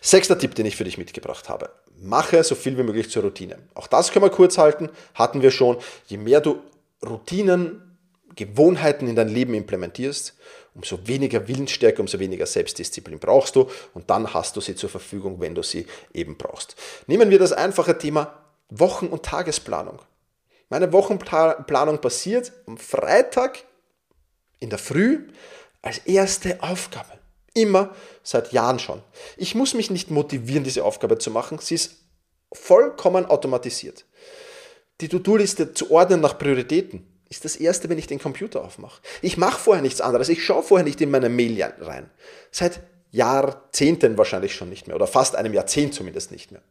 [0.00, 1.70] Sechster Tipp, den ich für dich mitgebracht habe.
[2.00, 3.58] Mache so viel wie möglich zur Routine.
[3.74, 5.78] Auch das können wir kurz halten, hatten wir schon.
[6.06, 6.62] Je mehr du
[7.04, 7.98] Routinen,
[8.36, 10.36] Gewohnheiten in dein Leben implementierst,
[10.76, 15.40] umso weniger Willensstärke, umso weniger Selbstdisziplin brauchst du und dann hast du sie zur Verfügung,
[15.40, 16.76] wenn du sie eben brauchst.
[17.08, 19.98] Nehmen wir das einfache Thema Wochen- und Tagesplanung.
[20.68, 23.64] Meine Wochenplanung passiert am Freitag
[24.60, 25.28] in der Früh
[25.82, 27.18] als erste Aufgabe.
[27.54, 29.02] Immer seit Jahren schon.
[29.36, 31.58] Ich muss mich nicht motivieren, diese Aufgabe zu machen.
[31.58, 31.96] Sie ist
[32.52, 34.04] vollkommen automatisiert.
[35.00, 39.00] Die To-Do-Liste zu ordnen nach Prioritäten ist das erste, wenn ich den Computer aufmache.
[39.22, 40.28] Ich mache vorher nichts anderes.
[40.28, 42.10] Ich schaue vorher nicht in meine Mail rein.
[42.50, 46.62] Seit Jahrzehnten wahrscheinlich schon nicht mehr oder fast einem Jahrzehnt zumindest nicht mehr.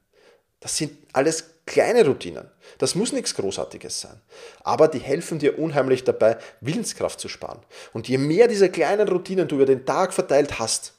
[0.60, 2.50] Das sind alles kleine Routinen.
[2.80, 4.20] Das muss nichts Großartiges sein.
[4.63, 7.60] Aber die helfen dir unheimlich dabei, Willenskraft zu sparen.
[7.93, 10.93] Und je mehr dieser kleinen Routinen du über den Tag verteilt hast,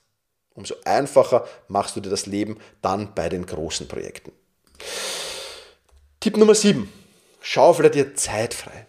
[0.54, 4.32] umso einfacher machst du dir das Leben dann bei den großen Projekten.
[6.20, 6.92] Tipp Nummer 7.
[7.40, 8.86] Schaufle dir Zeit frei.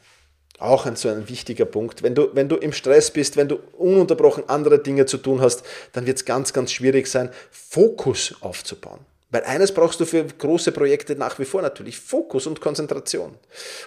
[0.59, 2.03] Auch ein so ein wichtiger Punkt.
[2.03, 5.63] Wenn du, wenn du im Stress bist, wenn du ununterbrochen andere Dinge zu tun hast,
[5.93, 8.99] dann wird es ganz, ganz schwierig sein, Fokus aufzubauen.
[9.31, 13.35] Weil eines brauchst du für große Projekte nach wie vor natürlich, Fokus und Konzentration.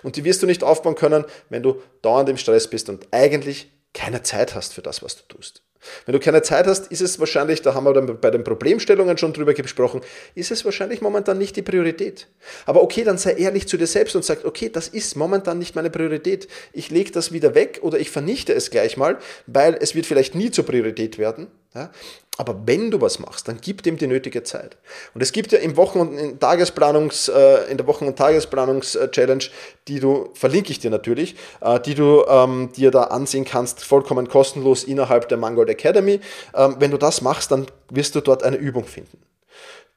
[0.02, 3.72] Und die wirst du nicht aufbauen können, wenn du dauernd im Stress bist und eigentlich
[3.92, 5.62] keine Zeit hast für das, was du tust.
[6.06, 9.18] Wenn du keine Zeit hast, ist es wahrscheinlich, da haben wir dann bei den Problemstellungen
[9.18, 10.00] schon drüber gesprochen,
[10.34, 12.28] ist es wahrscheinlich momentan nicht die Priorität.
[12.66, 15.74] Aber okay, dann sei ehrlich zu dir selbst und sag, okay, das ist momentan nicht
[15.74, 16.46] meine Priorität.
[16.72, 20.34] Ich lege das wieder weg oder ich vernichte es gleich mal, weil es wird vielleicht
[20.34, 21.48] nie zur Priorität werden.
[21.74, 21.90] Ja?
[22.38, 24.78] Aber wenn du was machst, dann gib dem die nötige Zeit.
[25.12, 29.44] Und es gibt ja im Wochen- und in Tagesplanungs, äh, in der Wochen- und Tagesplanungs-Challenge,
[29.86, 34.28] die du, verlinke ich dir natürlich, äh, die du ähm, dir da ansehen kannst, vollkommen
[34.28, 36.20] kostenlos innerhalb der Mangold Academy.
[36.54, 39.18] Ähm, wenn du das machst, dann wirst du dort eine Übung finden.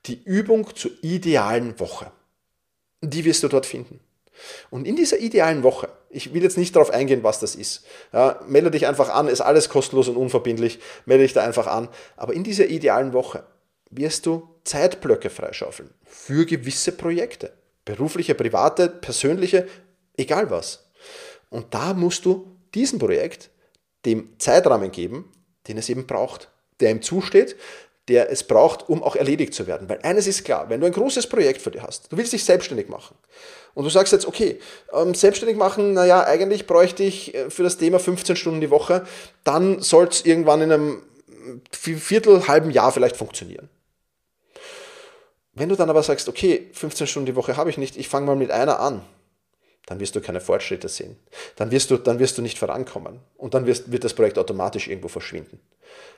[0.08, 2.12] Die Übung zur idealen Woche.
[3.02, 4.02] Die wirst du dort finden.
[4.70, 7.86] Und in dieser idealen Woche, ich will jetzt nicht darauf eingehen, was das ist.
[8.14, 11.90] Ja, melde dich einfach an, ist alles kostenlos und unverbindlich, melde dich da einfach an.
[12.16, 13.44] Aber in dieser idealen Woche
[13.92, 17.52] wirst du Zeitblöcke freischaufeln für gewisse Projekte.
[17.84, 19.68] Berufliche, private, persönliche,
[20.18, 20.90] egal was.
[21.50, 23.50] Und da musst du diesem Projekt
[24.06, 25.32] dem Zeitrahmen geben,
[25.68, 26.50] den es eben braucht,
[26.80, 27.56] der ihm zusteht,
[28.08, 29.90] der es braucht, um auch erledigt zu werden.
[29.90, 32.44] Weil eines ist klar, wenn du ein großes Projekt für dich hast, du willst dich
[32.44, 33.16] selbstständig machen
[33.76, 34.60] und du sagst jetzt, okay,
[34.94, 39.06] ähm, selbstständig machen, naja, eigentlich bräuchte ich äh, für das Thema 15 Stunden die Woche,
[39.44, 41.04] dann soll es irgendwann in einem
[41.72, 43.70] Viertel, halben Jahr vielleicht funktionieren.
[45.54, 48.26] Wenn du dann aber sagst, okay, 15 Stunden die Woche habe ich nicht, ich fange
[48.26, 49.02] mal mit einer an,
[49.86, 51.18] dann wirst du keine Fortschritte sehen.
[51.56, 53.20] Dann wirst du, dann wirst du nicht vorankommen.
[53.38, 55.60] Und dann wirst, wird das Projekt automatisch irgendwo verschwinden.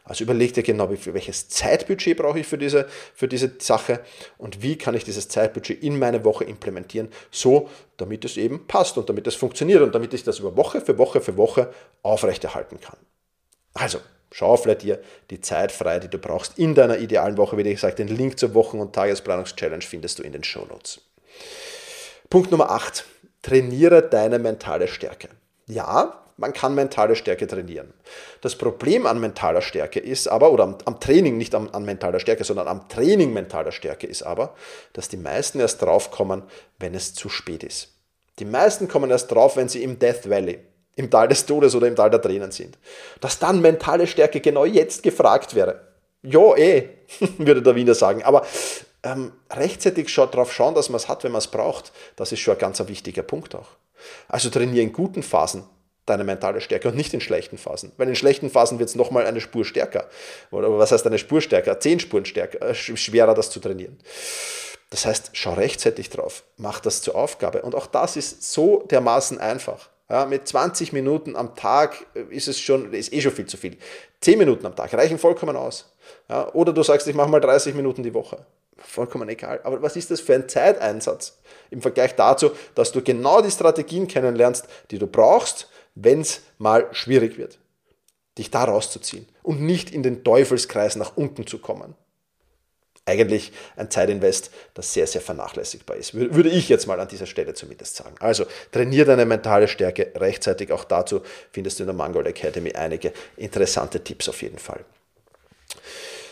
[0.04, 4.00] Also überleg dir genau, welches Zeitbudget brauche ich für diese, für diese Sache
[4.38, 8.98] und wie kann ich dieses Zeitbudget in meine Woche implementieren, so damit es eben passt
[8.98, 12.80] und damit es funktioniert und damit ich das über Woche für Woche für Woche aufrechterhalten
[12.80, 12.98] kann.
[13.74, 14.00] Also,
[14.32, 15.00] Schaufle dir
[15.30, 17.58] die Zeit frei, die du brauchst in deiner idealen Woche.
[17.58, 21.02] Wie gesagt, den Link zur Wochen- und Tagesplanungs-Challenge findest du in den Shownotes.
[22.30, 23.06] Punkt Nummer 8.
[23.42, 25.30] Trainiere deine mentale Stärke.
[25.68, 27.94] Ja, man kann mentale Stärke trainieren.
[28.42, 32.20] Das Problem an mentaler Stärke ist aber, oder am, am Training, nicht am, an mentaler
[32.20, 34.54] Stärke, sondern am Training mentaler Stärke ist aber,
[34.94, 36.44] dass die meisten erst draufkommen,
[36.78, 37.90] wenn es zu spät ist.
[38.40, 40.60] Die meisten kommen erst drauf, wenn sie im Death Valley,
[40.96, 42.78] im Tal des Todes oder im Tal der Tränen sind.
[43.20, 45.88] Dass dann mentale Stärke genau jetzt gefragt wäre.
[46.22, 46.90] Ja, eh,
[47.40, 48.24] würde der Wiener sagen.
[48.24, 48.46] Aber
[49.04, 52.56] ähm, rechtzeitig darauf schauen, dass man es hat, wenn man es braucht, das ist schon
[52.56, 53.70] ein ganz wichtiger Punkt auch.
[54.28, 55.64] Also trainiere in guten Phasen
[56.08, 57.92] deine mentale Stärke und nicht in schlechten Phasen.
[57.98, 60.10] Weil in schlechten Phasen wird es nochmal eine Spur stärker.
[60.52, 61.80] Oder was heißt eine Spur stärker?
[61.80, 64.00] Zehn Spuren stärker, äh, schwerer das zu trainieren.
[64.90, 67.62] Das heißt, schau rechtzeitig drauf, mach das zur Aufgabe.
[67.62, 69.90] Und auch das ist so dermaßen einfach.
[70.10, 73.78] Ja, mit 20 Minuten am Tag ist es schon, ist eh schon viel zu viel.
[74.22, 75.94] 10 Minuten am Tag reichen vollkommen aus.
[76.30, 78.46] Ja, oder du sagst, ich mache mal 30 Minuten die Woche.
[78.78, 79.60] Vollkommen egal.
[79.64, 81.40] Aber was ist das für ein Zeiteinsatz
[81.72, 86.88] im Vergleich dazu, dass du genau die Strategien kennenlernst, die du brauchst, wenn es mal
[86.92, 87.60] schwierig wird?
[88.38, 91.96] Dich da rauszuziehen und nicht in den Teufelskreis nach unten zu kommen
[93.08, 96.14] eigentlich ein Zeitinvest, das sehr, sehr vernachlässigbar ist.
[96.14, 98.16] Würde ich jetzt mal an dieser Stelle zumindest sagen.
[98.20, 100.72] Also trainier deine mentale Stärke rechtzeitig.
[100.72, 104.84] Auch dazu findest du in der Mangold Academy einige interessante Tipps auf jeden Fall.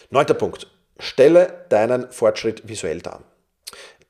[0.09, 0.67] Neunter Punkt.
[0.99, 3.21] Stelle deinen Fortschritt visuell dar.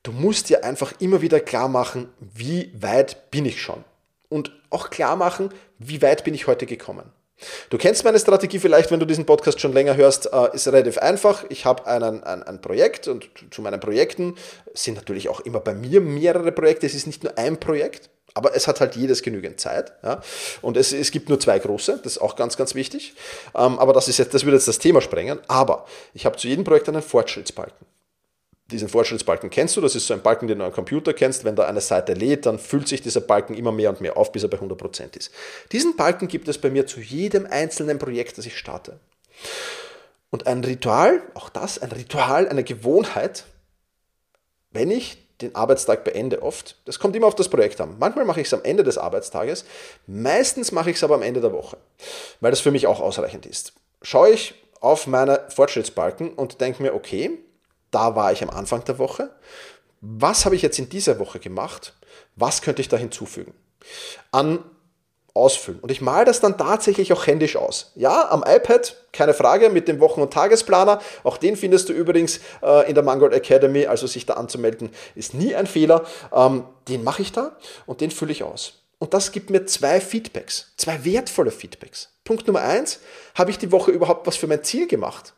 [0.04, 3.84] Du musst dir einfach immer wieder klar machen, wie weit bin ich schon.
[4.30, 5.50] Und auch klar machen,
[5.80, 7.12] wie weit bin ich heute gekommen.
[7.70, 10.98] Du kennst meine Strategie vielleicht, wenn du diesen Podcast schon länger hörst, äh, ist relativ
[10.98, 11.44] einfach.
[11.50, 14.36] Ich habe einen, ein, ein Projekt und zu meinen Projekten
[14.74, 16.86] sind natürlich auch immer bei mir mehrere Projekte.
[16.86, 19.94] Es ist nicht nur ein Projekt, aber es hat halt jedes genügend Zeit.
[20.04, 20.22] Ja?
[20.62, 23.14] Und es, es gibt nur zwei große, das ist auch ganz, ganz wichtig.
[23.56, 25.40] Ähm, aber das, ist jetzt, das würde jetzt das Thema sprengen.
[25.48, 27.86] Aber ich habe zu jedem Projekt einen Fortschrittsbalken
[28.72, 31.44] diesen Fortschrittsbalken kennst du, das ist so ein Balken, den du am Computer kennst.
[31.44, 34.32] Wenn da eine Seite lädt, dann füllt sich dieser Balken immer mehr und mehr auf,
[34.32, 35.32] bis er bei 100% ist.
[35.72, 39.00] Diesen Balken gibt es bei mir zu jedem einzelnen Projekt, das ich starte.
[40.32, 43.46] Und ein Ritual, auch das, ein Ritual, eine Gewohnheit,
[44.72, 47.96] wenn ich den Arbeitstag beende oft, das kommt immer auf das Projekt an.
[48.00, 49.66] Manchmal mache ich es am Ende des Arbeitstages,
[50.08, 51.78] meistens mache ich es aber am Ende der Woche,
[52.40, 53.74] weil das für mich auch ausreichend ist.
[54.02, 57.38] Schaue ich auf meine Fortschrittsbalken und denke mir, okay,
[57.96, 59.30] da war ich am Anfang der Woche.
[60.02, 61.94] Was habe ich jetzt in dieser Woche gemacht?
[62.36, 63.54] Was könnte ich da hinzufügen?
[64.32, 64.64] An
[65.34, 65.80] ausfüllen.
[65.82, 67.92] Und ich male das dann tatsächlich auch händisch aus.
[67.96, 71.02] Ja, am iPad, keine Frage, mit dem Wochen- und Tagesplaner.
[71.24, 75.34] Auch den findest du übrigens äh, in der Mangold Academy, also sich da anzumelden, ist
[75.34, 76.06] nie ein Fehler.
[76.34, 78.82] Ähm, den mache ich da und den fülle ich aus.
[78.98, 82.14] Und das gibt mir zwei Feedbacks, zwei wertvolle Feedbacks.
[82.24, 83.00] Punkt Nummer eins,
[83.36, 85.34] habe ich die Woche überhaupt was für mein Ziel gemacht?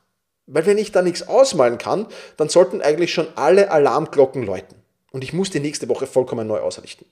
[0.48, 2.08] Weil wenn ich da nichts ausmalen kann,
[2.38, 4.76] dann sollten eigentlich schon alle Alarmglocken läuten.
[5.12, 7.06] Und ich muss die nächste Woche vollkommen neu ausrichten.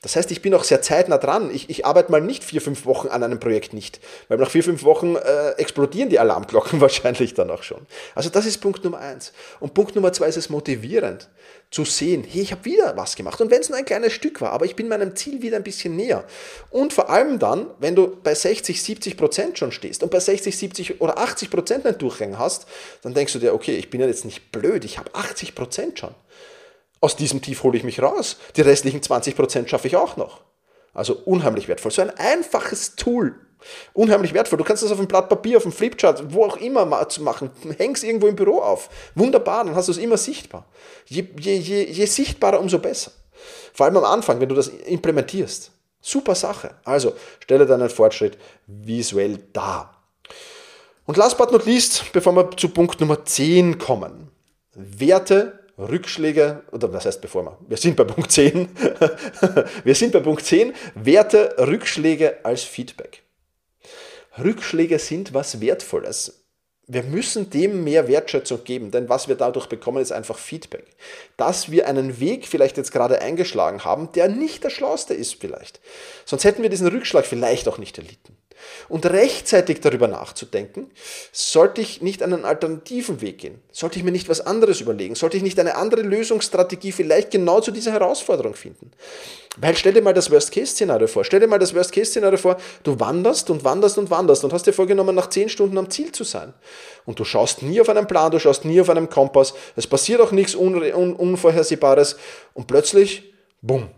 [0.00, 1.50] Das heißt, ich bin auch sehr zeitnah dran.
[1.52, 3.98] Ich, ich arbeite mal nicht vier, fünf Wochen an einem Projekt nicht.
[4.28, 7.86] Weil nach vier, fünf Wochen äh, explodieren die Alarmglocken wahrscheinlich dann auch schon.
[8.14, 9.32] Also das ist Punkt Nummer eins.
[9.58, 11.28] Und Punkt Nummer zwei ist es motivierend
[11.70, 13.40] zu sehen, hey, ich habe wieder was gemacht.
[13.40, 15.64] Und wenn es nur ein kleines Stück war, aber ich bin meinem Ziel wieder ein
[15.64, 16.24] bisschen näher.
[16.70, 20.56] Und vor allem dann, wenn du bei 60, 70 Prozent schon stehst und bei 60,
[20.56, 22.66] 70 oder 80 Prozent einen Durchhängen hast,
[23.02, 25.98] dann denkst du dir, okay, ich bin ja jetzt nicht blöd, ich habe 80 Prozent
[25.98, 26.14] schon.
[27.00, 28.36] Aus diesem Tief hole ich mich raus.
[28.56, 30.40] Die restlichen 20% schaffe ich auch noch.
[30.94, 31.92] Also unheimlich wertvoll.
[31.92, 33.34] So ein einfaches Tool.
[33.92, 34.58] Unheimlich wertvoll.
[34.58, 37.50] Du kannst das auf einem Blatt Papier, auf einem Flipchart, wo auch immer machen.
[37.76, 38.88] Hängst irgendwo im Büro auf.
[39.14, 40.66] Wunderbar, dann hast du es immer sichtbar.
[41.06, 43.12] Je, je, je, je sichtbarer, umso besser.
[43.72, 45.70] Vor allem am Anfang, wenn du das implementierst.
[46.00, 46.74] Super Sache.
[46.84, 50.02] Also stelle deinen Fortschritt visuell dar.
[51.06, 54.30] Und last but not least, bevor wir zu Punkt Nummer 10 kommen.
[54.74, 58.68] Werte Rückschläge, oder was heißt bevor wir, wir sind bei Punkt 10,
[59.84, 63.22] wir sind bei Punkt 10, Werte Rückschläge als Feedback.
[64.42, 66.44] Rückschläge sind was Wertvolles.
[66.90, 70.86] Wir müssen dem mehr Wertschätzung geben, denn was wir dadurch bekommen, ist einfach Feedback.
[71.36, 75.80] Dass wir einen Weg vielleicht jetzt gerade eingeschlagen haben, der nicht der schlauste ist vielleicht.
[76.24, 78.36] Sonst hätten wir diesen Rückschlag vielleicht auch nicht erlitten
[78.88, 80.90] und rechtzeitig darüber nachzudenken,
[81.32, 83.60] sollte ich nicht einen alternativen Weg gehen?
[83.72, 85.14] Sollte ich mir nicht was anderes überlegen?
[85.14, 88.90] Sollte ich nicht eine andere Lösungsstrategie vielleicht genau zu dieser Herausforderung finden?
[89.60, 91.24] Weil stell dir mal das Worst-Case-Szenario vor.
[91.24, 94.72] Stell dir mal das Worst-Case-Szenario vor, du wanderst und wanderst und wanderst und hast dir
[94.72, 96.54] vorgenommen, nach zehn Stunden am Ziel zu sein.
[97.06, 99.54] Und du schaust nie auf einen Plan, du schaust nie auf einen Kompass.
[99.74, 102.16] Es passiert auch nichts Un Un Unvorhersehbares
[102.54, 103.88] und plötzlich, bumm,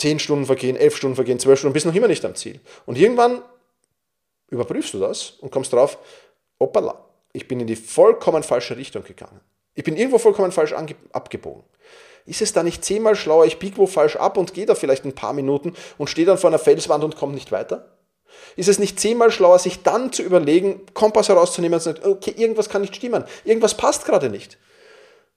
[0.00, 2.60] 10 Stunden vergehen, 11 Stunden vergehen, 12 Stunden, bist noch immer nicht am Ziel.
[2.86, 3.42] Und irgendwann
[4.48, 5.98] überprüfst du das und kommst drauf,
[6.58, 9.40] hoppala, ich bin in die vollkommen falsche Richtung gegangen.
[9.74, 10.74] Ich bin irgendwo vollkommen falsch
[11.12, 11.62] abgebogen.
[12.26, 15.04] Ist es da nicht zehnmal schlauer, ich biege wo falsch ab und gehe da vielleicht
[15.04, 17.96] ein paar Minuten und stehe dann vor einer Felswand und komme nicht weiter?
[18.56, 22.34] Ist es nicht zehnmal schlauer, sich dann zu überlegen, Kompass herauszunehmen und zu sagen, okay,
[22.36, 24.58] irgendwas kann nicht stimmen, irgendwas passt gerade nicht.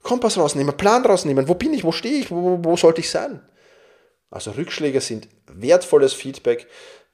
[0.02, 3.41] Kompass rausnehmen, Plan rausnehmen, wo bin ich, wo stehe ich, wo, wo sollte ich sein?
[4.34, 6.67] Also Rückschläge sind wertvolles Feedback.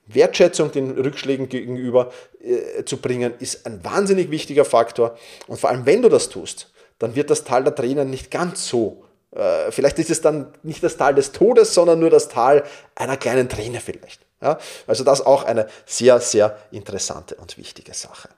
[0.08, 5.18] Wertschätzung den Rückschlägen gegenüber äh, zu bringen, ist ein wahnsinnig wichtiger Faktor.
[5.48, 8.68] Und vor allem, wenn du das tust, dann wird das Tal der Tränen nicht ganz
[8.68, 9.04] so.
[9.32, 12.64] Äh, vielleicht ist es dann nicht das Tal des Todes, sondern nur das Tal
[12.96, 14.26] einer kleinen Träne vielleicht.
[14.42, 14.58] Ja?
[14.88, 18.30] Also das auch eine sehr, sehr interessante und wichtige Sache.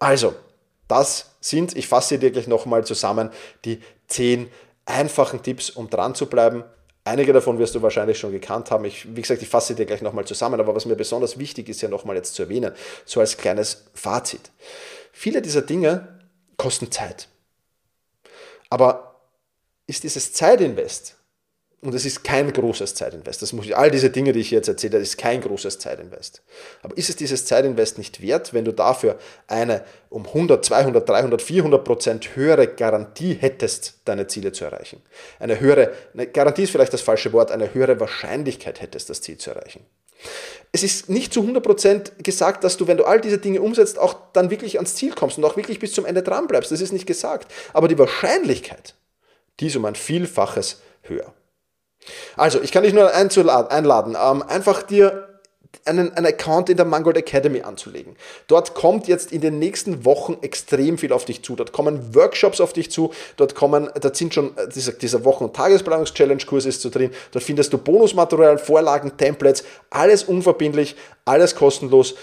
[0.00, 0.34] Also,
[0.88, 3.30] das sind, ich fasse dir gleich nochmal zusammen,
[3.64, 4.50] die zehn
[4.86, 6.64] einfachen Tipps, um dran zu bleiben,
[7.06, 8.84] Einige davon wirst du wahrscheinlich schon gekannt haben.
[8.84, 11.80] Ich, wie gesagt, ich fasse dir gleich nochmal zusammen, aber was mir besonders wichtig ist,
[11.80, 12.72] ja nochmal jetzt zu erwähnen,
[13.04, 14.50] so als kleines Fazit.
[15.12, 16.18] Viele dieser Dinge
[16.56, 17.28] kosten Zeit.
[18.70, 19.20] Aber
[19.86, 21.15] ist dieses Zeitinvest
[21.86, 23.42] und es ist kein großes Zeitinvest.
[23.42, 26.42] Das muss ich, all diese Dinge, die ich jetzt erzähle, das ist kein großes Zeitinvest.
[26.82, 31.40] Aber ist es dieses Zeitinvest nicht wert, wenn du dafür eine um 100, 200, 300,
[31.40, 35.00] 400 Prozent höhere Garantie hättest, deine Ziele zu erreichen?
[35.38, 39.38] Eine höhere, eine Garantie ist vielleicht das falsche Wort, eine höhere Wahrscheinlichkeit hättest, das Ziel
[39.38, 39.86] zu erreichen.
[40.72, 43.96] Es ist nicht zu 100 Prozent gesagt, dass du, wenn du all diese Dinge umsetzt,
[43.96, 46.72] auch dann wirklich ans Ziel kommst und auch wirklich bis zum Ende dran bleibst.
[46.72, 47.52] Das ist nicht gesagt.
[47.72, 48.96] Aber die Wahrscheinlichkeit,
[49.60, 51.32] die ist um ein Vielfaches höher.
[52.36, 55.26] Also, ich kann dich nur einladen, ähm, einfach dir
[55.84, 58.16] einen, einen Account in der Mangold Academy anzulegen.
[58.46, 61.56] Dort kommt jetzt in den nächsten Wochen extrem viel auf dich zu.
[61.56, 63.12] Dort kommen Workshops auf dich zu.
[63.36, 67.10] Dort kommen, da sind schon äh, dieser, dieser Wochen- und Tagesplanungs-Challenge-Kurs ist so drin.
[67.32, 72.14] Dort findest du Bonusmaterial, Vorlagen, Templates, alles unverbindlich, alles kostenlos.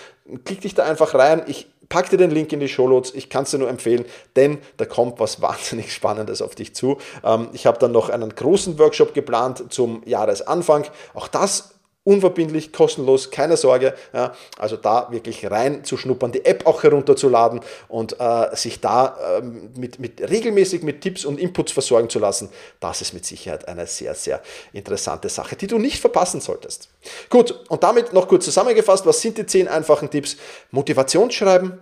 [0.45, 1.43] Klick dich da einfach rein.
[1.47, 3.13] Ich pack dir den Link in die Show Notes.
[3.13, 6.97] Ich kann es dir nur empfehlen, denn da kommt was wahnsinnig Spannendes auf dich zu.
[7.23, 10.85] Ähm, ich habe dann noch einen großen Workshop geplant zum Jahresanfang.
[11.13, 11.72] Auch das
[12.05, 13.95] unverbindlich, kostenlos, keine Sorge.
[14.13, 19.37] Ja, also da wirklich rein zu schnuppern, die App auch herunterzuladen und äh, sich da
[19.37, 23.67] äh, mit, mit regelmäßig mit Tipps und Inputs versorgen zu lassen, das ist mit Sicherheit
[23.67, 24.41] eine sehr, sehr
[24.73, 26.89] interessante Sache, die du nicht verpassen solltest.
[27.29, 30.35] Gut, und damit noch kurz zusammengefasst, was sind die zehn einfachen Tipps?
[30.71, 31.79] Motivationsschreiben,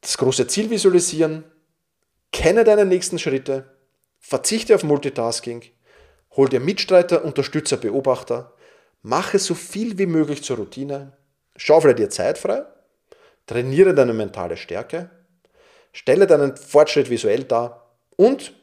[0.00, 1.44] das große Ziel visualisieren,
[2.30, 3.64] kenne deine nächsten Schritte,
[4.20, 5.62] verzichte auf Multitasking,
[6.36, 8.52] hol dir Mitstreiter, Unterstützer, Beobachter,
[9.06, 11.12] Mache so viel wie möglich zur Routine.
[11.56, 12.64] Schaufle dir Zeit frei.
[13.46, 15.10] Trainiere deine mentale Stärke.
[15.92, 18.54] Stelle deinen Fortschritt visuell dar und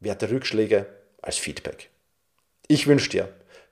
[0.00, 0.86] werte Rückschläge
[1.22, 1.88] als Feedback.
[2.66, 3.28] Ich wünsche dir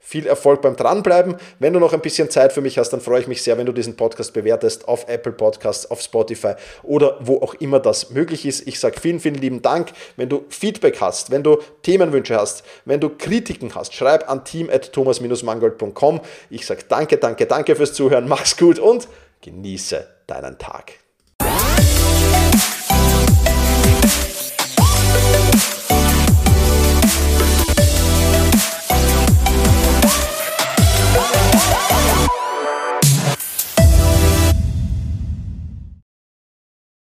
[0.08, 1.36] viel Erfolg beim Dranbleiben.
[1.58, 3.66] Wenn du noch ein bisschen Zeit für mich hast, dann freue ich mich sehr, wenn
[3.66, 8.46] du diesen Podcast bewertest auf Apple Podcasts, auf Spotify oder wo auch immer das möglich
[8.46, 8.66] ist.
[8.66, 9.92] Ich sage vielen, vielen lieben Dank.
[10.16, 16.20] Wenn du Feedback hast, wenn du Themenwünsche hast, wenn du Kritiken hast, schreib an team.thomas-mangold.com.
[16.48, 18.28] Ich sage danke, danke, danke fürs Zuhören.
[18.28, 19.08] Mach's gut und
[19.42, 20.94] genieße deinen Tag.